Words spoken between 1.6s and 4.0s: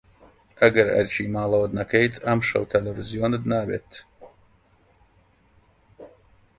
نەکەیت، ئەمشەو تەلەڤیزیۆن نابێت.